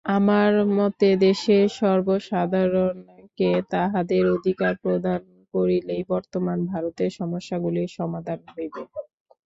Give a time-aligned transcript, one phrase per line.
[0.09, 5.21] আমার মতে দেশের সর্বসাধারণকে তাহাদের অধিকার প্রদান
[5.53, 8.81] করিলেই বর্তমান ভারতের সমস্যাগুলির সমাধান হইবে।